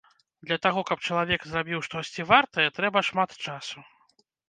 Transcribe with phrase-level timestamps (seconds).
[0.47, 3.89] Для таго, каб чалавек зрабіў штосьці вартае, трэба шмат часу.